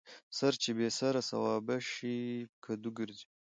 ـ 0.21 0.35
سر 0.37 0.53
چې 0.61 0.69
بې 0.77 0.87
سر 0.99 1.15
سوابه 1.29 1.75
شي 1.91 2.15
کدو 2.65 2.89
ګرځي. 2.97 3.27